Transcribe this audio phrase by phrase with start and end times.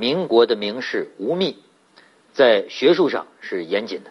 [0.00, 1.56] 民国的名士吴宓，
[2.32, 4.10] 在学术上是严谨的，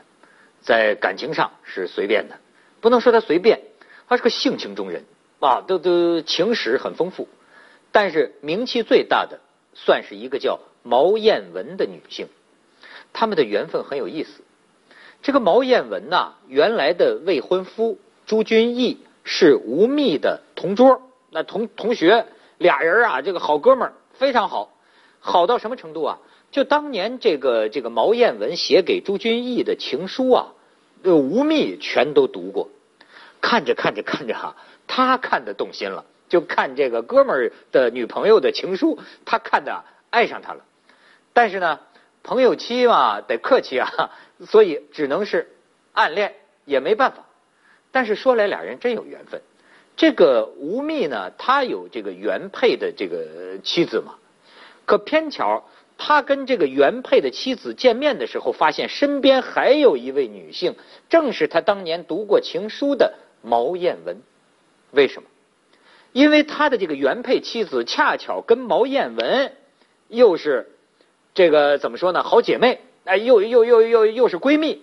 [0.61, 2.37] 在感情上是随便的，
[2.79, 3.61] 不能说他随便，
[4.07, 5.05] 他是个性情中人
[5.39, 7.27] 啊，都都情史很丰富。
[7.91, 9.39] 但是名气最大的，
[9.73, 12.27] 算是一个叫毛彦文的女性，
[13.11, 14.43] 他们的缘分很有意思。
[15.23, 17.97] 这个毛彦文呐，原来的未婚夫
[18.27, 21.01] 朱君毅是吴宓的同桌，
[21.31, 22.27] 那同同学
[22.59, 24.71] 俩人啊，这个好哥们儿非常好，
[25.19, 26.19] 好到什么程度啊？
[26.51, 30.53] 就当年这个这个毛彦文写给朱君毅的情书啊，
[31.03, 32.69] 呃吴宓全都读过，
[33.41, 34.55] 看着看着看着哈，
[34.87, 40.63] 他看的动心了，就看这个哥们儿的女朋友的情书，他看的爱上他了，
[41.33, 41.79] 但是呢。
[42.21, 44.11] 朋友妻嘛，得客气啊，
[44.45, 45.55] 所以只能是
[45.93, 47.23] 暗恋，也没办法。
[47.91, 49.41] 但是说来俩人真有缘分。
[49.95, 54.15] 这个吴宓呢，他有这个原配的这个妻子嘛，
[54.89, 60.75] 可偏巧他跟这个原配的妻子见面的时候，发现身边还有一位女性，
[61.09, 64.17] 正是他当年读过情书的毛彦文。
[64.89, 65.29] 为什么？
[66.11, 69.53] 因为他的这个原配妻子恰巧跟毛彦文
[70.07, 70.71] 又是。
[71.35, 72.23] 这个怎么说呢？
[72.23, 74.81] 好姐妹，哎，又又又又又是闺蜜，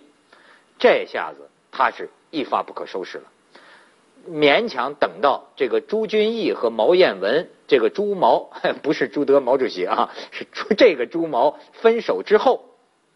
[0.78, 3.24] 这下子他是一发不可收拾了。
[4.26, 8.50] 勉强等到这个朱君毅和毛彦文，这个朱毛
[8.82, 12.64] 不是朱德毛主席啊，是朱这个朱毛分手之后，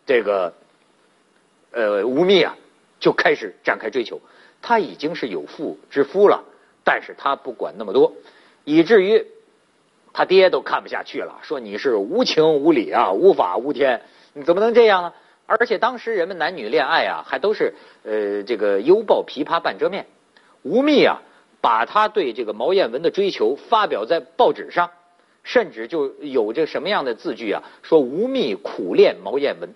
[0.07, 0.55] 这个
[1.73, 2.57] 呃吴宓啊
[2.99, 4.21] 就开始展开追求。
[4.63, 6.45] 他已经是有妇之夫了，
[6.85, 8.13] 但是他不管那么多，
[8.65, 9.27] 以至于。
[10.13, 14.03] 他爹都看不下去了，说你是无情无理啊，无法无天，
[14.33, 15.13] 你怎么能这样呢？
[15.47, 20.07] 而且当时人们男女恋爱啊，还都是呃这个犹抱琵琶半遮面。
[20.63, 21.23] 吴宓啊，
[21.61, 24.91] 把他对这个毛彦文的追求发表在报纸上，
[25.43, 27.63] 甚至就有这什么样的字句啊？
[27.83, 29.75] 说吴宓苦恋毛彦文。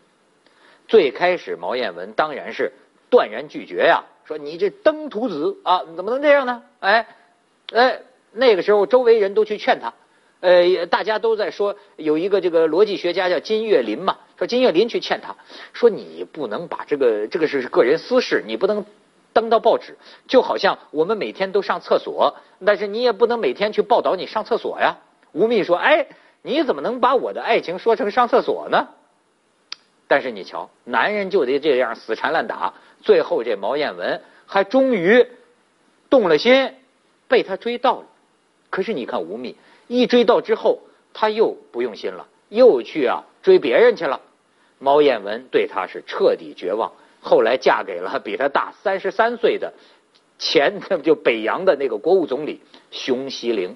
[0.86, 2.72] 最开始毛彦文当然是
[3.08, 6.62] 断然拒绝呀，说你这登徒子啊，怎么能这样呢？
[6.80, 7.06] 哎
[7.72, 8.00] 哎，
[8.32, 9.94] 那个时候周围人都去劝他。
[10.40, 15.34] 呃，大家都在说有一个这个逻辑学家叫金岳霖嘛，说金岳霖去劝他，
[15.72, 18.84] 说你不能把这个这个是个人私事，你不能
[19.34, 24.96] 登到报纸，就好像我们每天都上厕所，但是你也不能每天去报道你上厕所呀。
[25.32, 26.06] 吴宓说，哎，
[26.40, 28.88] 你怎么能把我的爱情说成上厕所呢？
[30.06, 35.26] 但是你瞧，男人就得这样死缠烂打，最后这毛彦文还终于
[36.08, 36.72] 动了心，
[37.26, 38.06] 被他追到了。
[38.70, 39.56] 可是你看吴宓。
[39.86, 40.80] 一追到之后，
[41.12, 44.20] 他又不用心了，又去啊追别人去了。
[44.78, 46.92] 毛彦文对他是彻底绝望，
[47.24, 49.72] 后来嫁给了比他大三十三岁的
[50.38, 53.74] 前 就北洋的那个国务总理熊希龄。